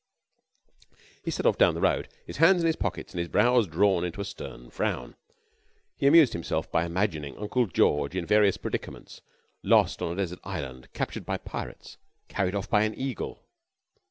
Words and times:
He 1.23 1.29
set 1.29 1.45
off 1.45 1.59
down 1.59 1.75
the 1.75 1.81
road, 1.81 2.07
his 2.25 2.37
hands 2.37 2.61
in 2.61 2.65
his 2.65 2.75
pockets 2.75 3.13
and 3.13 3.19
his 3.19 3.27
brows 3.27 3.67
drawn 3.67 4.03
into 4.03 4.19
a 4.19 4.25
stern 4.25 4.71
frown. 4.71 5.15
He 5.95 6.07
amused 6.07 6.33
himself 6.33 6.71
by 6.71 6.85
imagining 6.85 7.37
Uncle 7.37 7.67
George 7.67 8.15
in 8.15 8.25
various 8.25 8.57
predicaments, 8.57 9.21
lost 9.61 10.01
on 10.01 10.11
a 10.11 10.15
desert 10.15 10.39
island, 10.43 10.91
captured 10.93 11.23
by 11.27 11.37
pirates, 11.37 11.97
or 12.29 12.33
carried 12.33 12.55
off 12.55 12.67
by 12.67 12.81
an 12.81 12.95
eagle. 12.97 13.43